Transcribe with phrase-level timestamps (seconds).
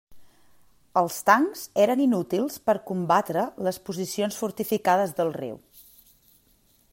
[1.01, 5.61] Els tancs eren inútils per combatre les posicions fortificades del riu.